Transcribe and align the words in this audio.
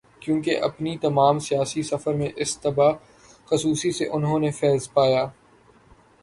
کیونکہ 0.19 0.61
اپنے 0.61 0.97
تمام 1.01 1.39
سیاسی 1.39 1.81
سفر 1.81 2.13
میں 2.13 2.29
اسی 2.35 2.59
طب 2.61 2.81
خصوصی 3.45 3.91
سے 3.91 4.07
انہوں 4.07 4.39
نے 4.39 4.51
فیض 4.51 4.89
پایا۔ 4.93 5.25